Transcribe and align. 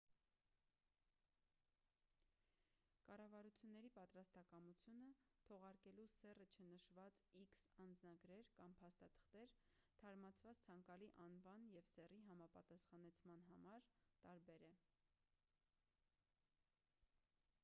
կառավարությունների 3.09 3.89
պատրաստակամությունը՝ 3.97 5.09
թողարկելու 5.49 6.05
սեռը 6.13 6.47
չնշված 6.53 7.19
x 7.41 7.59
անձնագրեր 7.83 8.49
կամ 8.59 8.75
փաստաթղթեր՝ 8.81 9.53
թարմացված 9.99 10.63
ցանկալի 10.69 11.09
անվան 11.27 11.67
և 11.75 11.89
սեռի 11.97 12.19
համապատասխանեցման 12.31 13.45
համար 13.51 13.87
տարբեր 14.25 14.65
է: 14.69 14.71